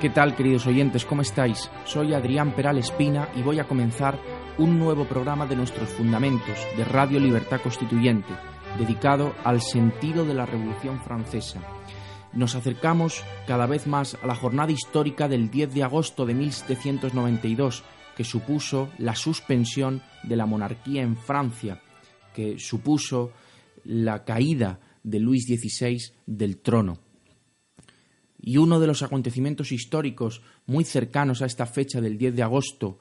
[0.00, 1.04] ¿Qué tal, queridos oyentes?
[1.04, 1.68] ¿Cómo estáis?
[1.84, 4.16] Soy Adrián Peral Espina y voy a comenzar
[4.56, 8.32] un nuevo programa de nuestros fundamentos de Radio Libertad Constituyente,
[8.78, 11.60] dedicado al sentido de la Revolución Francesa.
[12.32, 17.82] Nos acercamos cada vez más a la jornada histórica del 10 de agosto de 1792,
[18.16, 21.82] que supuso la suspensión de la monarquía en Francia,
[22.32, 23.32] que supuso
[23.82, 27.07] la caída de Luis XVI del trono.
[28.48, 32.98] Y uno de los acontecimientos históricos muy cercanos a esta fecha del 10 de agosto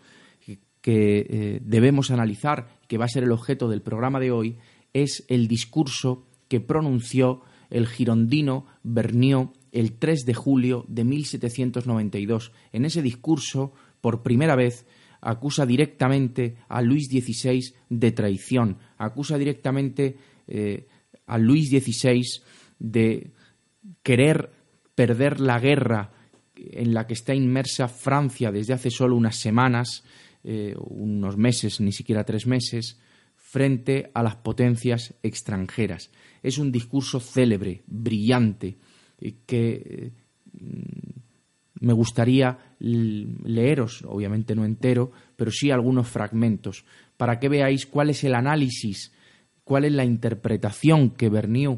[0.81, 4.57] que eh, debemos analizar, que va a ser el objeto del programa de hoy,
[4.91, 12.51] es el discurso que pronunció el girondino Vergniaud el 3 de julio de 1792.
[12.73, 14.85] En ese discurso, por primera vez,
[15.21, 20.17] acusa directamente a Luis XVI de traición, acusa directamente
[20.49, 20.89] eh,
[21.25, 22.21] a Luis XVI
[22.79, 23.31] de
[24.03, 24.56] querer
[24.97, 26.09] perder la guerra
[26.55, 30.03] en la que está inmersa Francia desde hace solo unas semanas,
[30.43, 32.97] eh, unos meses, ni siquiera tres meses,
[33.35, 36.09] frente a las potencias extranjeras.
[36.41, 38.75] Es un discurso célebre, brillante,
[39.21, 40.13] eh, que
[40.53, 46.85] mm, me gustaría leeros, obviamente no entero, pero sí algunos fragmentos,
[47.17, 49.13] para que veáis cuál es el análisis,
[49.63, 51.77] cuál es la interpretación que Bernier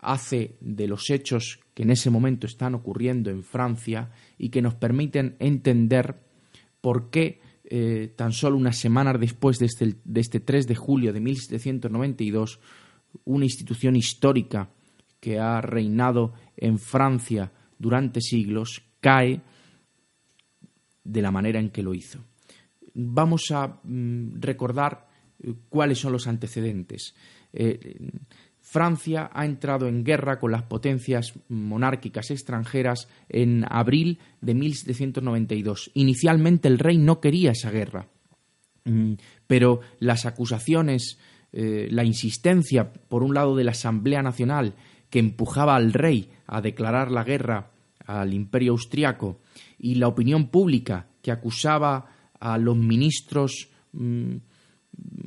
[0.00, 4.74] hace de los hechos que en ese momento están ocurriendo en Francia y que nos
[4.74, 6.16] permiten entender
[6.80, 11.12] por qué eh, tan solo unas semanas después de este, de este 3 de julio
[11.12, 12.58] de 1792,
[13.24, 14.70] una institución histórica
[15.20, 19.42] que ha reinado en Francia durante siglos cae
[21.04, 22.24] de la manera en que lo hizo.
[22.94, 25.08] Vamos a mm, recordar
[25.38, 27.14] eh, cuáles son los antecedentes.
[27.52, 28.10] Eh,
[28.70, 35.90] Francia ha entrado en guerra con las potencias monárquicas extranjeras en abril de 1792.
[35.94, 38.06] Inicialmente el rey no quería esa guerra,
[38.84, 39.14] mm,
[39.48, 41.18] pero las acusaciones,
[41.52, 44.76] eh, la insistencia, por un lado, de la Asamblea Nacional,
[45.10, 47.72] que empujaba al rey a declarar la guerra
[48.06, 49.40] al imperio austriaco,
[49.80, 52.06] y la opinión pública, que acusaba
[52.38, 54.36] a los ministros mm,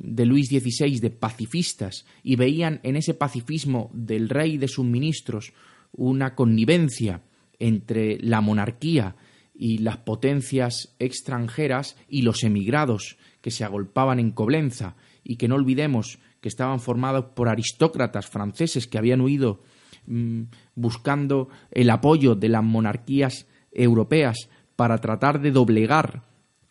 [0.04, 4.84] de Luis XVI de pacifistas y veían en ese pacifismo del rey y de sus
[4.84, 5.52] ministros
[5.92, 7.22] una connivencia
[7.58, 9.16] entre la monarquía
[9.54, 14.96] y las potencias extranjeras y los emigrados que se agolpaban en Coblenza.
[15.22, 19.62] Y que no olvidemos que estaban formados por aristócratas franceses que habían huido
[20.06, 20.42] mm,
[20.74, 26.22] buscando el apoyo de las monarquías europeas para tratar de doblegar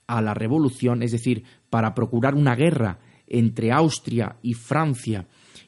[0.06, 5.26] a la revolución, es decir, para procurar una guerra entre Austria y Francia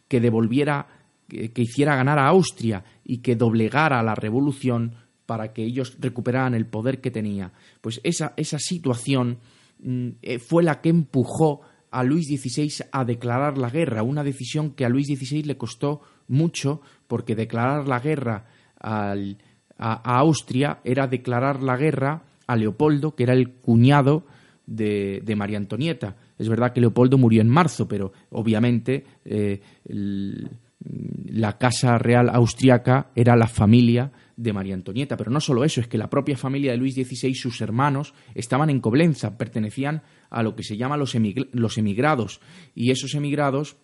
[0.08, 0.88] que devolviera,
[1.28, 4.94] que, hiciera ganar a Austria y que doblegara a la revolución
[5.26, 7.52] para que ellos recuperaran el poder que tenía.
[7.82, 9.40] Pues esa, esa situación
[9.80, 14.72] mm, eh, fue la que empujó a Luis XVI a declarar la guerra, una decisión
[14.72, 18.46] que a Luis XVI le costó mucho porque declarar la guerra
[18.78, 24.26] a Austria era declarar la guerra a Leopoldo, que era el cuñado
[24.66, 26.16] de, María Antonieta.
[26.38, 33.36] Es verdad que Leopoldo murió en marzo, pero obviamente eh, la Casa Real Austriaca era
[33.36, 35.18] la familia de María Antonieta.
[35.18, 38.70] Pero no solo eso, es que la propia familia de Luis XVI, sus hermanos, estaban
[38.70, 42.42] en Coblenza, pertenecían a lo que se llama los, emigrados.
[42.74, 43.78] Y esos emigrados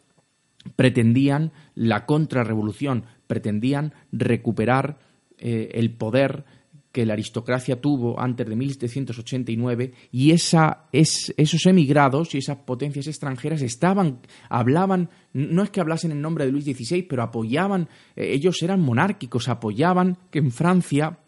[0.75, 4.99] pretendían la contrarrevolución, pretendían recuperar
[5.37, 6.43] eh, el poder
[6.91, 13.07] que la aristocracia tuvo antes de 1789 y esa, es, esos emigrados y esas potencias
[13.07, 14.19] extranjeras estaban,
[14.49, 18.81] hablaban, no es que hablasen en nombre de Luis XVI, pero apoyaban, eh, ellos eran
[18.81, 21.19] monárquicos, apoyaban que en Francia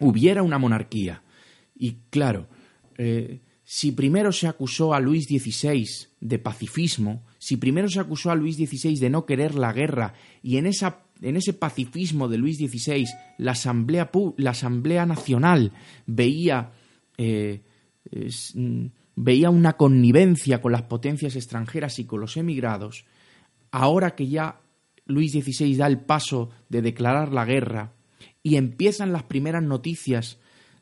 [0.00, 1.22] hubiera una monarquía.
[1.74, 2.48] Y claro,
[2.96, 5.84] eh, si primero se acusó a Luis XVI
[6.20, 10.56] de pacifismo, si primero se acusó a Luis XVI de no querer la guerra y
[10.56, 13.06] en esa en ese pacifismo de Luis XVI,
[13.38, 15.72] la Asamblea, la Asamblea Nacional
[16.06, 16.72] veía,
[17.16, 17.62] eh,
[18.54, 18.86] mm,
[19.16, 23.04] veía una connivencia con las potencias extranjeras y con los emigrados,
[23.70, 24.60] ahora que ya
[25.06, 27.92] Luis XVI da el paso de declarar la guerra
[28.42, 30.38] y empiezan las primeras noticias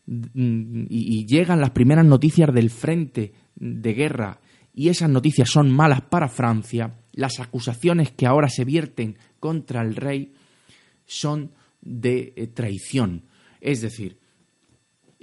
[0.07, 4.41] mm, y, llegan las primeras noticias del frente de guerra
[4.75, 9.97] y esas noticias son malas para Francia, las acusaciones que ahora se vierten contra el
[9.97, 10.35] rey
[11.07, 13.25] son de eh, traición.
[13.61, 14.19] Es decir,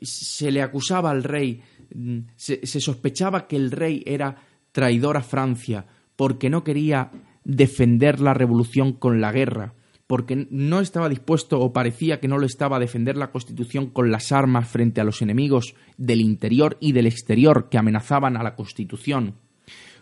[0.01, 1.61] se le acusaba al rey,
[1.93, 4.37] mm, se, sospechaba que el rey era
[4.71, 5.85] traidor a Francia
[6.15, 7.11] porque no quería
[7.43, 9.73] defender la revolución con la guerra,
[10.07, 14.11] porque no estaba dispuesto o parecía que no lo estaba a defender la Constitución con
[14.11, 18.55] las armas frente a los enemigos del interior y del exterior que amenazaban a la
[18.55, 19.35] Constitución.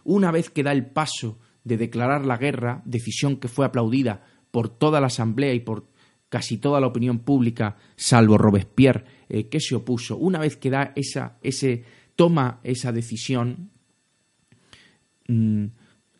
[0.04, 4.70] Una vez que da el paso de declarar la guerra, decisión que fue aplaudida por
[4.70, 5.88] toda la Asamblea y por
[6.30, 10.94] casi toda la opinión pública, salvo Robespierre, eh, que se opuso, una vez que da
[10.96, 11.84] esa, ese,
[12.16, 13.72] toma esa decisión,
[15.28, 15.66] mm,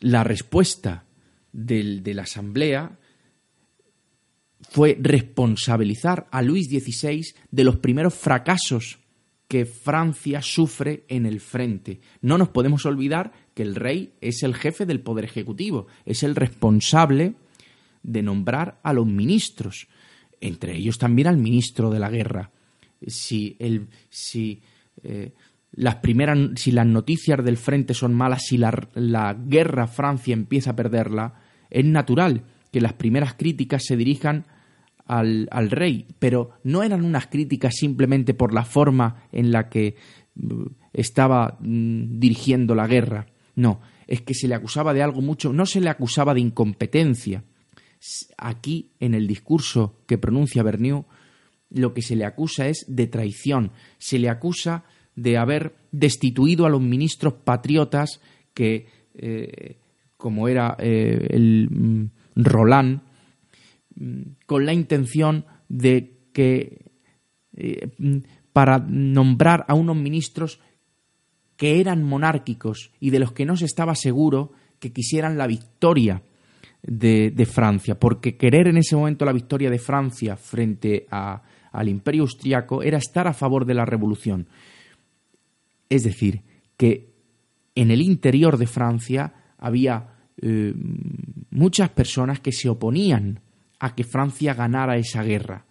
[0.00, 1.04] la respuesta
[1.52, 2.98] de la Asamblea
[4.68, 8.98] fue responsabilizar a Luis XVI de los primeros fracasos
[9.50, 11.98] que Francia sufre en el frente.
[12.22, 16.36] No nos podemos olvidar que el rey es el jefe del poder ejecutivo, es el
[16.36, 17.34] responsable
[18.04, 19.88] de nombrar a los ministros,
[20.40, 22.52] entre ellos también al ministro de la guerra.
[23.04, 24.62] Si, el, si
[25.02, 25.32] eh,
[25.72, 30.70] las primeras, si las noticias del frente son malas, si la, la guerra Francia empieza
[30.70, 34.46] a perderla, es natural que las primeras críticas se dirijan
[35.10, 39.96] al, al, rey, pero no eran unas críticas simplemente por la forma en la que
[40.36, 43.26] mm, estaba mm, dirigiendo la guerra.
[43.56, 47.42] No, es que se le acusaba de algo mucho, no se le acusaba de incompetencia.
[48.38, 51.04] Aquí, en el discurso que pronuncia Bernieu,
[51.70, 53.72] lo que se le acusa es de traición.
[53.98, 54.84] Se le acusa
[55.16, 58.20] de haber destituido a los ministros patriotas
[58.54, 59.76] que, eh,
[60.16, 63.00] como era eh, el mm, Roland,
[64.46, 66.90] con la intención de que
[67.56, 68.18] eh, mm,
[68.52, 70.60] para nombrar a unos ministros
[71.56, 76.22] que eran monárquicos y de los que no se estaba seguro que quisieran la victoria
[76.82, 82.82] de, Francia, porque querer en ese momento la victoria de Francia frente al imperio austriaco
[82.82, 84.48] era estar a favor de la revolución.
[85.90, 86.42] Es decir,
[86.78, 87.12] que
[87.74, 90.72] en el interior de Francia había eh,
[91.50, 93.40] muchas personas que se oponían
[93.80, 95.66] a que Francia ganara esa guerra.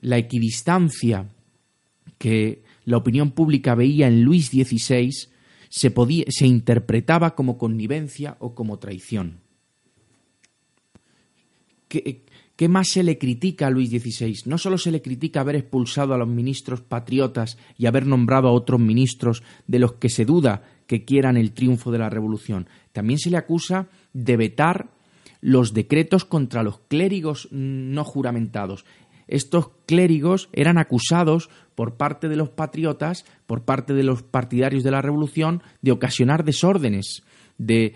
[0.00, 1.28] La equidistancia
[2.18, 5.10] que la opinión pública veía en Luis XVI
[5.68, 9.40] se, podía, se interpretaba como connivencia o como traición.
[11.88, 14.34] ¿Qué más se le critica a Luis XVI?
[14.46, 18.52] No solo se le critica haber expulsado a los ministros patriotas y haber nombrado a
[18.52, 23.18] otros ministros de los que se duda que quieran el triunfo de la revolución, también
[23.18, 24.95] se le acusa de vetar
[25.46, 28.84] los decretos contra los clérigos no juramentados.
[29.28, 34.90] Estos clérigos eran acusados por parte de los patriotas, por parte de los partidarios de
[34.90, 37.22] la revolución, de ocasionar desórdenes,
[37.58, 37.94] de,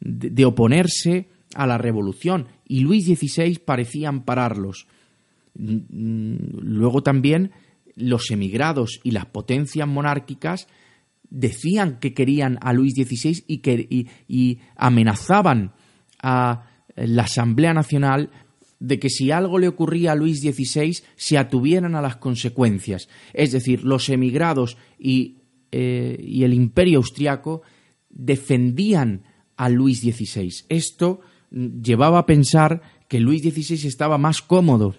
[0.00, 4.88] de, oponerse a la revolución y Luis XVI parecía ampararlos.
[5.54, 7.52] Luego también
[7.94, 10.66] los emigrados y las potencias monárquicas
[11.30, 13.86] decían que querían a Luis XVI y, que,
[14.26, 15.72] y, amenazaban
[16.22, 16.64] a
[16.96, 18.30] la Asamblea Nacional
[18.80, 23.08] de que si algo le ocurría a Luis XVI se atuvieran a las consecuencias.
[23.32, 25.38] Es decir, los emigrados y,
[25.72, 27.62] eh, el imperio austriaco
[28.08, 29.24] defendían
[29.56, 30.64] a Luis XVI.
[30.68, 34.94] Esto llevaba a pensar que Luis XVI estaba más cómodo,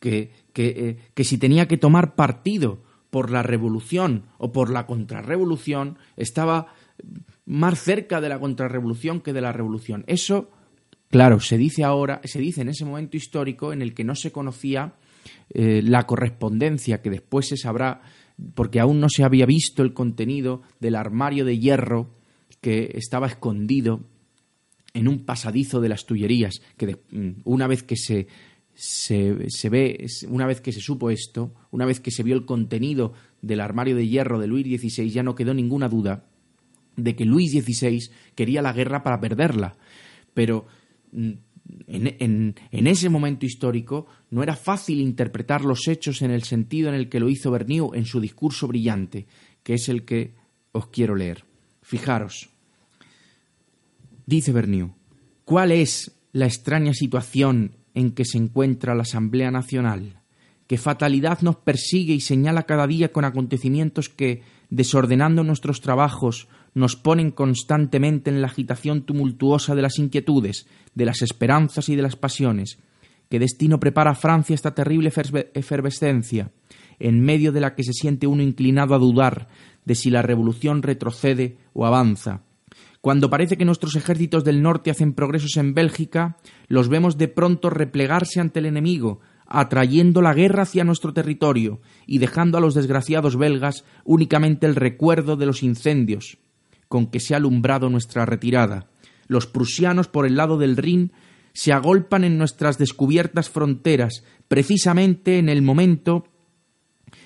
[0.00, 5.98] que, eh, que, si tenía que tomar partido por la revolución o por la contrarrevolución,
[6.16, 6.74] estaba
[7.46, 10.04] más cerca de la contrarrevolución que de la revolución.
[10.06, 10.50] Eso,
[11.10, 14.32] claro, se dice ahora, se dice en ese momento histórico en el que no se
[14.32, 14.94] conocía
[15.50, 18.02] eh, la correspondencia que después se sabrá,
[18.54, 22.10] porque aún no se había visto el contenido del armario de hierro
[22.60, 24.00] que estaba escondido
[24.94, 28.28] en un pasadizo de las Tullerías, que mm, una vez que se,
[28.74, 33.12] se, ve, una vez que se supo esto, una vez que se vio el contenido
[33.42, 36.24] del armario de hierro de Luis XVI, ya no quedó ninguna duda
[36.96, 39.76] de que Luis XVI quería la guerra para perderla.
[40.32, 40.66] Pero
[41.12, 41.32] mm,
[41.86, 47.08] en, ese momento histórico no era fácil interpretar los hechos en el sentido en el
[47.08, 49.26] que lo hizo Bernieu en su discurso brillante,
[49.62, 50.34] que es el que
[50.72, 51.44] os quiero leer.
[51.82, 52.50] Fijaros,
[54.26, 54.94] Dice Berniu,
[55.44, 60.20] ¿cuál es la extraña situación en que se encuentra la Asamblea Nacional?
[60.66, 66.96] ¿Qué fatalidad nos persigue y señala cada día con acontecimientos que, desordenando nuestros trabajos, nos
[66.96, 72.16] ponen constantemente en la agitación tumultuosa de las inquietudes, de las esperanzas y de las
[72.16, 72.78] pasiones.
[73.30, 75.12] ¿Qué destino prepara a Francia esta terrible
[75.54, 76.50] efervescencia?
[76.98, 79.48] en medio de la que se siente uno inclinado a dudar
[79.84, 82.42] de si la revolución retrocede o avanza.
[83.00, 87.68] Cuando parece que nuestros ejércitos del norte hacen progresos en Bélgica, los vemos de pronto
[87.68, 93.36] replegarse ante el enemigo, atrayendo la guerra hacia nuestro territorio y dejando a los desgraciados
[93.36, 96.38] belgas únicamente el recuerdo de los incendios
[96.88, 98.88] con que se ha alumbrado nuestra retirada.
[99.26, 101.12] Los prusianos por el lado del Rin
[101.52, 106.24] se agolpan en nuestras descubiertas fronteras, precisamente en el momento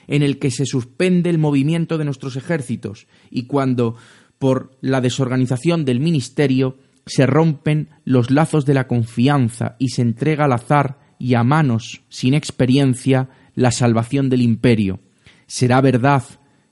[0.07, 3.97] en el que se suspende el movimiento de nuestros ejércitos y cuando,
[4.39, 10.45] por la desorganización del ministerio, se rompen los lazos de la confianza y se entrega
[10.45, 15.01] al azar y a manos sin experiencia la salvación del imperio.
[15.47, 16.23] ¿Será verdad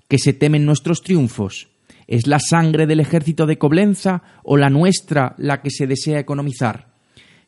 [0.08, 1.68] que se temen nuestros triunfos?
[2.06, 6.94] ¿Es la sangre del ejército de Coblenza o la nuestra la que se desea economizar?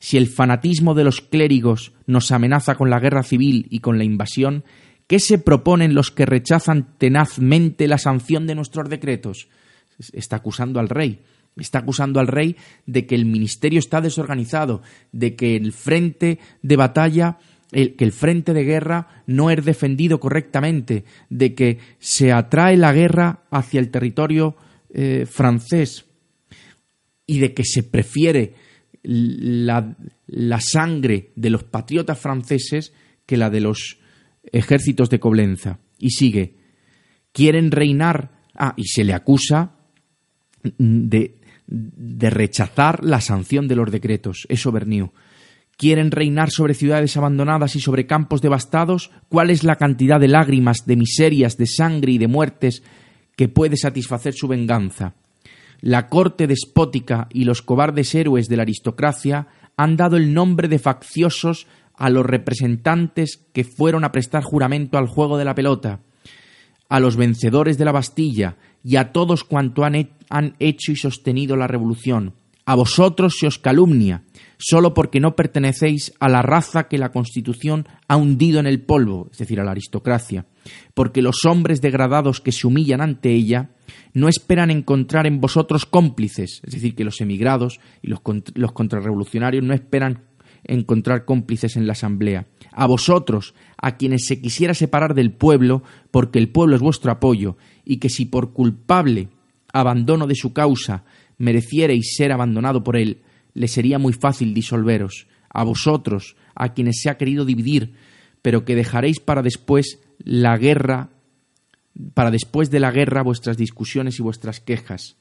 [0.01, 4.05] Si el fanatismo de los clérigos nos amenaza con la guerra civil y con la
[4.05, 4.65] invasión,
[5.07, 9.49] ¿qué se proponen los que rechazan tenazmente la sanción de nuestros decretos?
[10.13, 11.21] Está acusando al rey.
[11.59, 16.77] Está acusando al rey de que el ministerio está desorganizado, de que el frente de
[16.77, 17.39] batalla,
[17.71, 23.45] que el frente de guerra no es defendido correctamente, de que se atrae la guerra
[23.51, 24.57] hacia el territorio
[24.93, 26.07] eh, francés
[27.27, 28.55] y de que se prefiere
[29.03, 29.97] la,
[30.27, 32.93] la sangre de los patriotas franceses
[33.27, 33.99] que la de los
[34.53, 35.79] ejércitos de Coblenza.
[35.99, 36.55] Y sigue,
[37.33, 39.77] quieren reinar, ah, y se le acusa
[40.79, 41.38] de
[41.69, 44.47] de rechazar la sanción de los decretos.
[44.49, 45.13] Eso Berniu.
[45.77, 49.13] ¿Quieren reinar sobre ciudades abandonadas y sobre campos devastados?
[49.29, 52.83] ¿Cuál es la cantidad de lágrimas, de miserias, de sangre y de muertes
[53.37, 55.15] que puede satisfacer su venganza?
[55.81, 59.47] La corte despótica y los cobardes héroes de la aristocracia
[59.77, 65.07] han dado el nombre de facciosos a los representantes que fueron a prestar juramento al
[65.07, 66.01] juego de la pelota,
[66.89, 71.57] a los vencedores de la Bastilla y a todos cuanto han, han hecho y sostenido
[71.57, 72.35] la revolución.
[72.65, 74.25] A vosotros se os calumnia,
[74.59, 79.29] solo porque no pertenecéis a la raza que la Constitución ha hundido en el polvo,
[79.33, 80.45] es decir, a la aristocracia,
[80.93, 83.71] porque los hombres degradados que se humillan ante ella
[84.13, 88.21] no esperan encontrar en vosotros cómplices, es decir, que los emigrados y los,
[88.55, 90.28] los contrarrevolucionarios no esperan
[90.69, 92.47] encontrar cómplices en la Asamblea.
[92.71, 95.83] A vosotros, a quienes se quisiera separar del pueblo,
[96.13, 99.29] porque el pueblo es vuestro apoyo, y que si por culpable
[99.73, 101.05] abandono de su causa
[101.39, 103.23] merecierais ser abandonado por él,
[103.55, 105.27] le sería muy fácil disolveros.
[105.51, 107.95] A vosotros, a quienes se ha querido dividir,
[108.43, 111.11] pero que dejaréis para después la guerra,
[112.15, 115.17] para después de la guerra vuestras discusiones y vuestras quejas.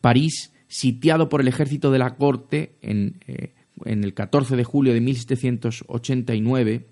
[0.00, 3.53] París, sitiado por el ejército de la corte en, eh,
[3.84, 6.86] en el 14 de julio de 1789,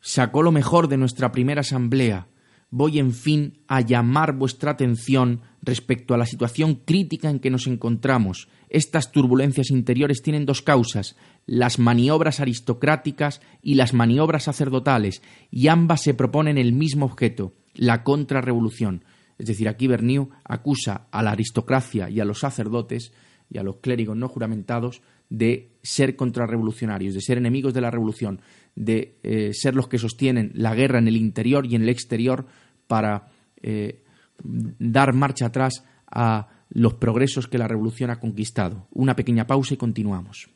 [0.00, 2.26] sacó lo mejor de nuestra primera asamblea.
[2.70, 7.66] Voy, en fin, a llamar vuestra atención respecto a la situación crítica en que nos
[7.66, 8.48] encontramos.
[8.68, 16.02] Estas turbulencias interiores tienen dos causas, las maniobras aristocráticas y las maniobras sacerdotales, y ambas
[16.02, 19.04] se proponen el mismo objeto, la contrarrevolución.
[19.40, 23.10] Es decir, aquí Berniu acusa a la aristocracia y a los sacerdotes
[23.48, 28.42] y a los clérigos no juramentados de ser contrarrevolucionarios, de ser enemigos de la revolución,
[28.76, 32.44] de eh, ser los que sostienen la guerra en el interior y en el exterior
[32.86, 33.28] para
[33.62, 34.02] eh,
[34.44, 38.88] dar marcha atrás a los progresos que la revolución ha conquistado.
[38.92, 40.50] Una pequeña pausa y continuamos.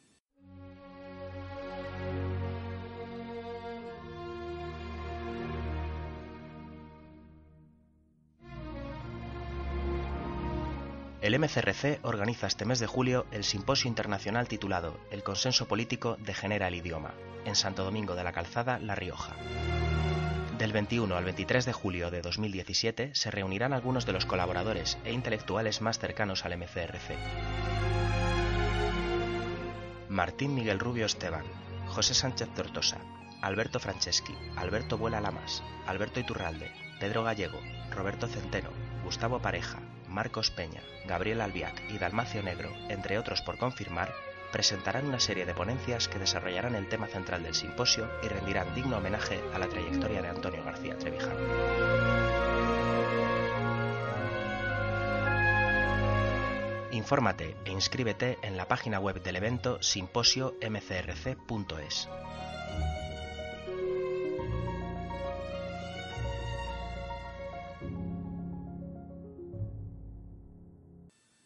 [11.25, 16.69] El MCRC organiza este mes de julio el simposio internacional titulado El consenso político degenera
[16.69, 17.15] el idioma,
[17.47, 19.35] en Santo Domingo de la Calzada, La Rioja.
[20.59, 25.15] Del 21 al 23 de julio de 2017 se reunirán algunos de los colaboradores e
[25.15, 27.17] intelectuales más cercanos al MCRC.
[30.11, 31.47] Martín Miguel Rubio Esteban,
[31.87, 32.99] José Sánchez Tortosa,
[33.41, 38.69] Alberto Franceschi, Alberto Vuela Lamas, Alberto Iturralde, Pedro Gallego, Roberto Centeno,
[39.05, 39.81] Gustavo Pareja,
[40.15, 44.15] Marcos Peña, Gabriel Albiac y Dalmacio Negro, entre otros por confirmar,
[44.53, 48.99] presentarán una serie de ponencias que desarrollarán el tema central del simposio y rendirán digno
[48.99, 51.41] homenaje a la trayectoria de Antonio García Trevijano.
[56.93, 62.09] Infórmate e inscríbete en la página web del evento simposio-mcrc.es.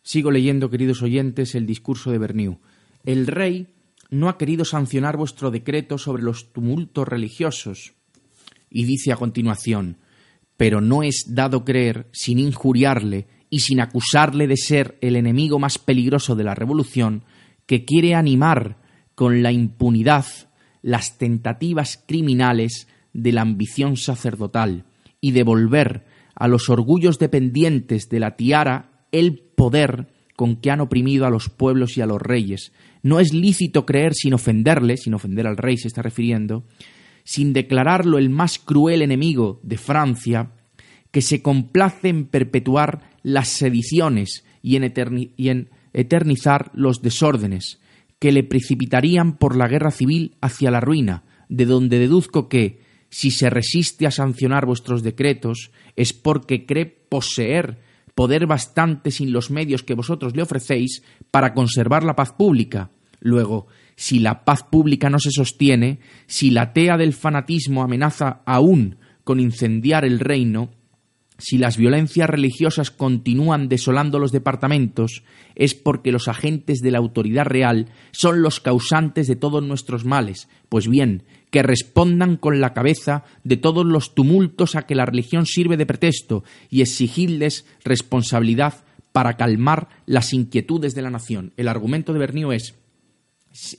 [0.09, 2.61] Sigo leyendo, queridos oyentes, el discurso de Berniu.
[3.05, 3.67] El rey
[4.09, 7.93] no ha querido sancionar vuestro decreto sobre los tumultos religiosos.
[8.71, 9.99] Y dice a continuación,
[10.57, 15.77] pero no es dado creer, sin injuriarle y sin acusarle de ser el enemigo más
[15.77, 17.25] peligroso de la revolución,
[17.67, 18.79] que quiere animar
[19.15, 20.25] con la impunidad
[20.81, 24.87] las tentativas criminales de la ambición sacerdotal
[25.21, 31.27] y devolver a los orgullos dependientes de la tiara el poder con que han oprimido
[31.27, 32.73] a los pueblos y a los reyes.
[33.03, 36.65] No es lícito creer sin ofenderle, sin ofender al rey se está refiriendo,
[37.25, 40.53] sin declararlo el más cruel enemigo de Francia,
[41.11, 47.81] que se complace en perpetuar las sediciones y en, y en eternizar los desórdenes,
[48.21, 53.33] que le precipitarían por la guerra civil hacia la ruina, de donde deduzco que, si
[53.33, 57.88] se resiste a sancionar vuestros decretos, es porque cree poseer
[58.19, 62.91] poder bastante sin los medios que vosotros le ofrecéis para conservar la paz pública.
[63.21, 68.97] Luego, si la paz pública no se sostiene, si la tea del fanatismo amenaza aún
[69.23, 70.71] con incendiar el reino,
[71.39, 75.23] si las violencias religiosas continúan desolando los departamentos,
[75.55, 80.49] es porque los agentes de la autoridad real son los causantes de todos nuestros males.
[80.69, 85.47] Pues bien, que respondan con la cabeza de todos los tumultos a que la religión
[85.47, 91.53] sirve de pretexto y exigirles responsabilidad para calmar las inquietudes de la nación.
[91.57, 92.75] El argumento de Bernio es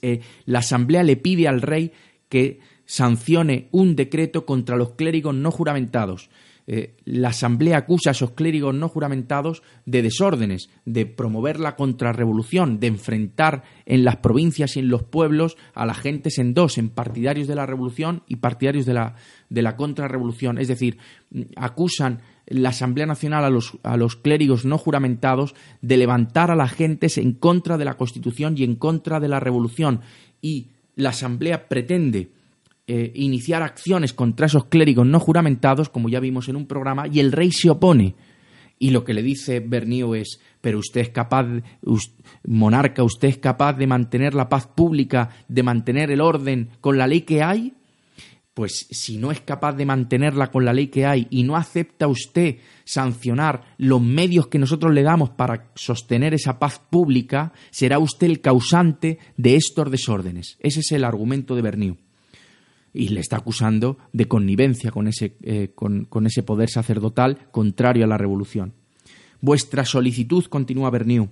[0.02, 1.92] eh, la Asamblea le pide al rey
[2.28, 6.30] que sancione un decreto contra los clérigos no juramentados.
[6.72, 12.80] Eh, la Asamblea acusa a esos clérigos no juramentados de desórdenes, de promover la contrarrevolución,
[12.80, 16.90] de enfrentar en las provincias y en los pueblos a la gente en dos, en
[16.90, 19.16] partidarios de la revolución y partidarios de la,
[19.50, 20.60] de la contrarrevolución.
[20.60, 21.00] Es decir,
[21.56, 26.68] acusan la Asamblea Nacional a los, a los clérigos no juramentados de levantar a la
[26.68, 30.02] gente en contra de la Constitución y en contra de la revolución.
[30.40, 32.30] Y la Asamblea pretende
[32.92, 37.20] eh, iniciar acciones contra esos clérigos no juramentados, como ya vimos en un programa, y
[37.20, 38.16] el rey se opone.
[38.80, 41.46] Y lo que le dice Bernío es, pero usted es capaz,
[42.48, 47.06] monarca, usted es capaz de mantener la paz pública, de mantener el orden con la
[47.06, 47.76] ley que hay.
[48.56, 52.08] Pues si no es capaz de mantenerla con la ley que hay y no acepta
[52.08, 58.26] usted sancionar los medios que nosotros le damos para sostener esa paz pública, será usted
[58.26, 60.58] el causante de estos desórdenes.
[60.60, 61.98] Ese es el argumento de Bernío
[62.94, 68.08] y le está acusando de connivencia con ese, eh, con, ese poder sacerdotal contrario a
[68.08, 68.74] la revolución.
[69.42, 71.30] Vuestra solicitud, continúa Berniu,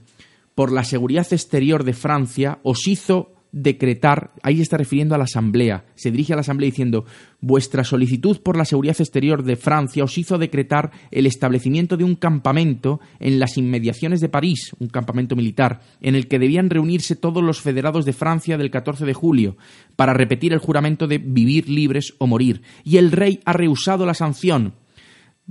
[0.56, 5.86] por la seguridad exterior de Francia os hizo decretar, ahí está refiriendo a la Asamblea,
[5.96, 7.06] se dirige a la Asamblea diciendo,
[7.40, 12.16] vuestra solicitud por la seguridad exterior de Francia os hizo decretar el establecimiento de un
[12.16, 17.44] campamento en las inmediaciones de París, un campamento militar, en el que debían reunirse todos
[17.44, 19.58] los federados de Francia del 14 de julio,
[19.96, 22.62] para repetir el juramento de vivir libres o morir.
[22.84, 24.74] Y el rey ha rehusado la sanción,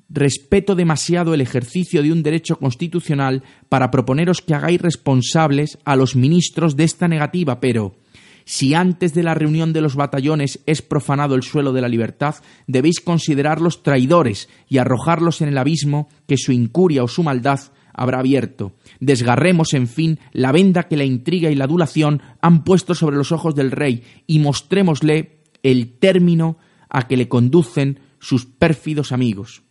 [0.09, 6.17] respeto demasiado el ejercicio de un derecho constitucional para proponeros que hagáis responsables a los
[6.17, 7.97] ministros de esta negativa, pero
[8.45, 12.37] si antes de la reunión de los batallones es profanado el suelo de la libertad,
[12.69, 17.59] debéis considerarlos traidores y arrojarlos en el abismo que su incuria o su maldad
[17.93, 18.73] habrá abierto.
[19.01, 23.33] Desgarremos, en fin, la venda que la intriga y la adulación han puesto sobre los
[23.33, 29.66] ojos del rey y mostrémosle el término a que le conducen sus pérfidos amigos.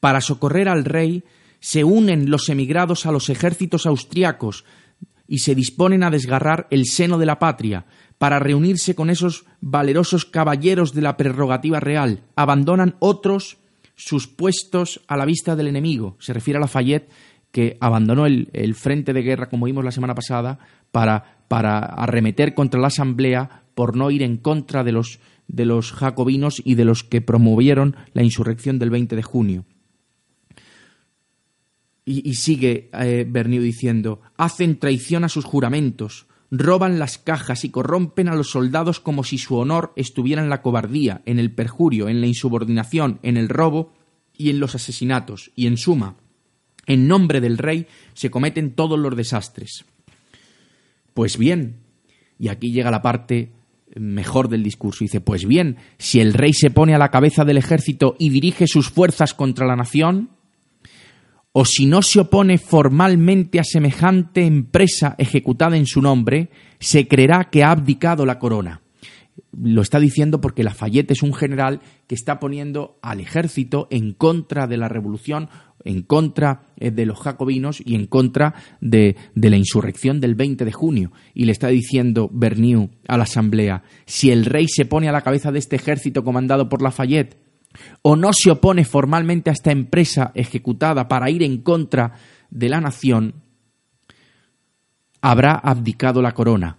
[0.00, 1.24] Para socorrer al rey
[1.60, 4.64] se unen los emigrados a los ejércitos austriacos
[5.26, 7.84] y se disponen a desgarrar el seno de la patria,
[8.16, 12.22] para reunirse con esos valerosos caballeros de la prerrogativa real.
[12.34, 13.58] Abandonan otros
[13.94, 16.16] sus puestos a la vista del enemigo.
[16.18, 17.10] Se refiere a Lafayette,
[17.52, 20.58] que abandonó el, frente de guerra, como vimos la semana pasada,
[20.90, 25.92] para, para arremeter contra la Asamblea por no ir en contra de los, de los
[25.92, 29.64] jacobinos y de los que promovieron la insurrección del 20 de junio.
[32.10, 38.34] Y, sigue eh, diciendo, hacen traición a sus juramentos, roban las cajas y corrompen a
[38.34, 42.26] los soldados como si su honor estuviera en la cobardía, en el perjurio, en la
[42.26, 43.92] insubordinación, en el robo
[44.38, 45.50] y en los asesinatos.
[45.54, 46.16] Y en suma,
[46.86, 49.84] en nombre del rey se cometen todos los desastres.
[51.12, 51.76] Pues bien,
[52.38, 53.52] y aquí llega la parte
[53.96, 55.04] mejor del discurso.
[55.04, 58.66] Dice, pues bien, si el rey se pone a la cabeza del ejército y dirige
[58.66, 60.30] sus fuerzas contra la nación,
[61.52, 67.48] o si no se opone formalmente a semejante empresa ejecutada en su nombre, se creerá
[67.50, 68.82] que ha abdicado la corona.
[69.52, 74.66] lo está diciendo porque Lafayette es un general que está poniendo al ejército en contra
[74.66, 75.48] de la revolución,
[75.84, 80.72] en contra eh, de los jacobinos y en contra de, la insurrección del 20 de
[80.72, 81.12] junio.
[81.34, 85.22] Y le está diciendo Bernieu a la Asamblea, si el rey se pone a la
[85.22, 87.36] cabeza de este ejército comandado por Lafayette,
[88.02, 92.14] o no se opone formalmente a esta empresa ejecutada para ir en contra
[92.50, 93.34] de la nación,
[95.20, 96.78] habrá abdicado la corona.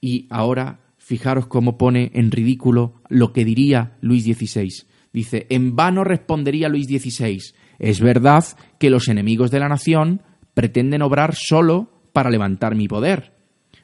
[0.00, 4.68] Y ahora fijaros cómo pone en ridículo lo que diría Luis XVI.
[5.12, 7.38] Dice, en vano respondería Luis XVI.
[7.78, 8.44] Es verdad
[8.78, 10.22] que los enemigos de la nación
[10.54, 13.32] pretenden obrar solo para levantar mi poder.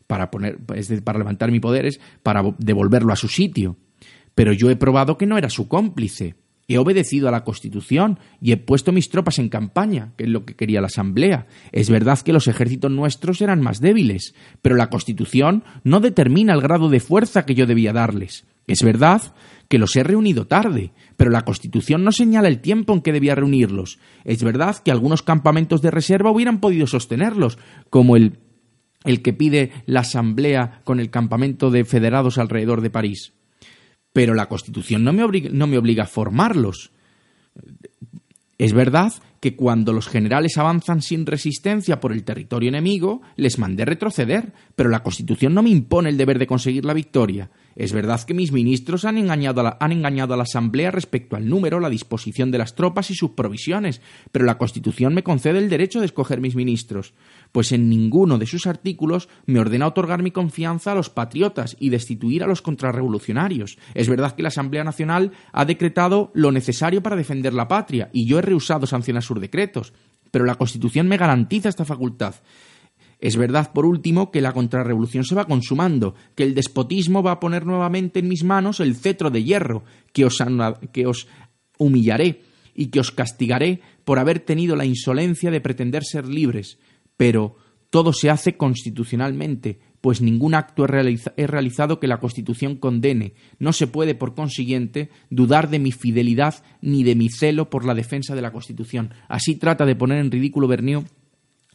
[0.07, 0.59] Para, poner,
[1.03, 3.77] para levantar mi poder es para devolverlo a su sitio.
[4.35, 6.35] Pero yo he probado que no era su cómplice.
[6.67, 10.47] He obedecido a la Constitución y he puesto mis tropas en campaña, que es lo
[10.47, 11.47] que quería la Asamblea.
[11.73, 16.63] Es verdad que los ejércitos nuestros eran más débiles, pero la Constitución no determina el
[16.63, 18.47] grado de fuerza que yo debía darles.
[18.67, 19.21] Es verdad
[19.69, 23.35] que los he reunido tarde, pero la Constitución no señala el tiempo en que debía
[23.35, 23.99] reunirlos.
[24.25, 27.59] Es verdad que algunos campamentos de reserva hubieran podido sostenerlos,
[27.91, 28.39] como el,
[29.05, 33.35] el que pide la Asamblea con el campamento de federados alrededor de París
[34.15, 36.93] pero la Constitución no me, obliga, no me obliga a formarlos.
[38.57, 39.13] Es verdad
[39.45, 44.89] que cuando los generales avanzan sin resistencia por el territorio enemigo, les mandé retroceder, pero
[44.89, 47.51] la Constitución no me impone el deber de conseguir la victoria.
[47.77, 51.37] Es verdad que mis ministros han engañado, a la, han engañado a la Asamblea respecto
[51.37, 55.59] al número, la disposición de las tropas y sus provisiones, pero la Constitución me concede
[55.59, 57.15] el derecho de escoger mis ministros,
[57.53, 61.91] pues en ninguno de sus artículos me ordena otorgar mi confianza a los patriotas y
[61.91, 63.77] destituir a los contrarrevolucionarios.
[63.93, 68.25] Es verdad que la Asamblea Nacional ha decretado lo necesario para defender la patria, y
[68.27, 69.93] yo he rehusado sancionar decretos,
[70.31, 72.35] pero la Constitución me garantiza esta facultad.
[73.21, 77.41] Es verdad, por último, que la contrarrevolución se va consumando, que el despotismo va a
[77.41, 80.43] poner nuevamente en mis manos el cetro de hierro, que os,
[80.93, 81.27] que os
[81.79, 82.43] humillaré
[82.75, 86.79] y que os castigaré por haber tenido la insolencia de pretender ser libres.
[87.17, 87.57] Pero
[87.91, 93.33] todo se hace constitucionalmente, pues ningún acto es realizado que la Constitución condene.
[93.59, 97.95] No se puede, por consiguiente, dudar de mi fidelidad ni de mi celo por la
[97.95, 99.15] defensa de la Constitución.
[99.29, 101.05] Así trata de poner en ridículo Bernier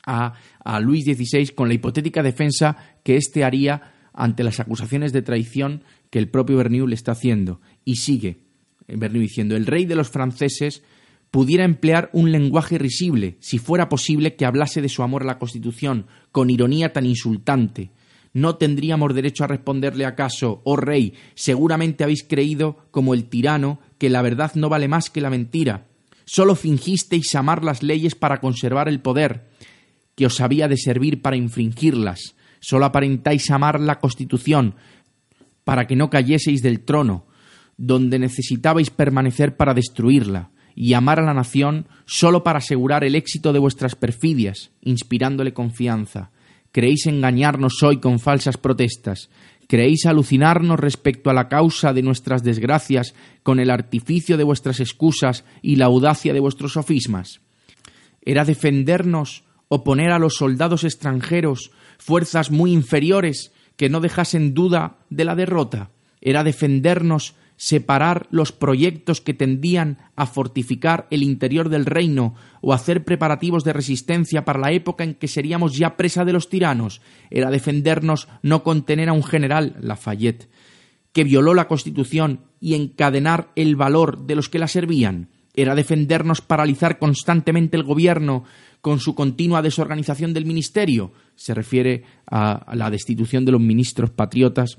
[0.06, 0.36] a,
[0.80, 6.20] Luis XVI con la hipotética defensa que éste haría ante las acusaciones de traición que
[6.20, 7.62] el propio Bernier le está haciendo.
[7.84, 8.42] Y sigue
[8.88, 10.84] Bernier diciendo, el rey de los franceses
[11.32, 15.40] pudiera emplear un lenguaje risible, si fuera posible que hablase de su amor a la
[15.40, 17.90] Constitución, con ironía tan insultante.
[18.34, 24.10] ¿No tendríamos derecho a responderle acaso, oh rey, seguramente habéis creído, como el tirano, que
[24.10, 25.88] la verdad no vale más que la mentira?
[26.26, 29.50] Solo fingisteis amar las leyes para conservar el poder,
[30.16, 32.36] que os había de servir para infringirlas.
[32.60, 34.76] Solo aparentáis amar la Constitución
[35.64, 37.26] para que no cayeseis del trono,
[37.78, 43.54] donde necesitabais permanecer para destruirla, y amar a la nación solo para asegurar el éxito
[43.54, 46.32] de vuestras perfidias, inspirándole confianza.
[46.72, 49.30] Creéis engañarnos hoy con falsas protestas.
[49.68, 55.46] Creéis alucinarnos respecto a la causa de nuestras desgracias con el artificio de vuestras excusas
[55.62, 57.42] y la audacia de vuestros sofismas.
[58.22, 65.26] Era defendernos oponer a los soldados extranjeros fuerzas muy inferiores que no dejasen duda de
[65.26, 72.34] la derrota, era defendernos, separar los proyectos que tendían a fortificar el interior del reino
[72.62, 76.48] o hacer preparativos de resistencia para la época en que seríamos ya presa de los
[76.48, 80.50] tiranos, era defendernos no contener a un general, Lafayette,
[81.12, 86.40] que violó la Constitución y encadenar el valor de los que la servían, era defendernos
[86.40, 88.46] paralizar constantemente el gobierno
[88.80, 91.12] con su continua desorganización del ministerio.
[91.36, 94.78] Se refiere a la destitución de los ministros patriotas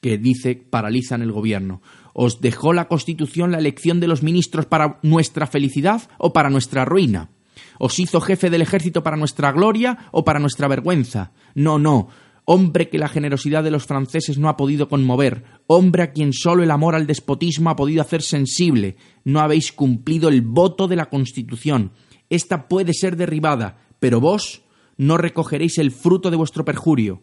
[0.00, 1.82] que dice paralizan el gobierno.
[2.12, 6.84] ¿Os dejó la Constitución la elección de los ministros para nuestra felicidad o para nuestra
[6.84, 7.30] ruina?
[7.78, 11.32] ¿Os hizo jefe del ejército para nuestra gloria o para nuestra vergüenza?
[11.54, 12.08] No, no.
[12.44, 16.62] Hombre que la generosidad de los franceses no ha podido conmover, hombre a quien solo
[16.62, 21.10] el amor al despotismo ha podido hacer sensible, no habéis cumplido el voto de la
[21.10, 21.92] Constitución,
[22.30, 24.62] esta puede ser derribada, pero vos
[24.96, 27.22] no recogeréis el fruto de vuestro perjurio.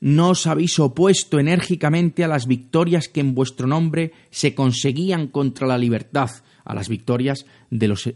[0.00, 5.66] No os habéis opuesto enérgicamente a las victorias que en vuestro nombre se conseguían contra
[5.66, 6.30] la libertad,
[6.64, 8.06] a las victorias de los,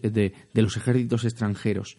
[0.77, 1.97] ejércitos extranjeros.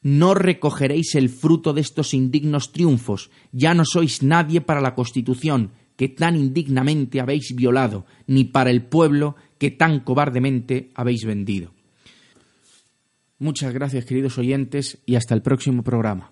[0.00, 5.72] No recogeréis el fruto de estos indignos triunfos, ya no sois nadie para la Constitución,
[5.96, 11.72] que tan indignamente habéis violado, ni para el pueblo que tan cobardemente habéis vendido.
[13.38, 16.31] Muchas gracias queridos oyentes y hasta el próximo programa.